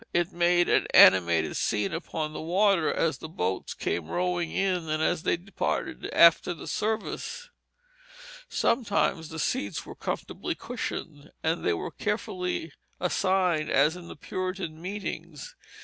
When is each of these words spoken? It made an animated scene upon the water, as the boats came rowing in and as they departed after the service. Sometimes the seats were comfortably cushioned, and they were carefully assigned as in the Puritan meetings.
It 0.15 0.31
made 0.31 0.67
an 0.67 0.87
animated 0.95 1.55
scene 1.57 1.93
upon 1.93 2.33
the 2.33 2.41
water, 2.41 2.91
as 2.91 3.19
the 3.19 3.29
boats 3.29 3.75
came 3.75 4.07
rowing 4.07 4.49
in 4.51 4.89
and 4.89 5.03
as 5.03 5.21
they 5.21 5.37
departed 5.37 6.09
after 6.11 6.55
the 6.55 6.65
service. 6.65 7.51
Sometimes 8.49 9.29
the 9.29 9.37
seats 9.37 9.85
were 9.85 9.93
comfortably 9.93 10.55
cushioned, 10.55 11.29
and 11.43 11.63
they 11.63 11.73
were 11.73 11.91
carefully 11.91 12.71
assigned 12.99 13.69
as 13.69 13.95
in 13.95 14.07
the 14.07 14.15
Puritan 14.15 14.81
meetings. 14.81 15.53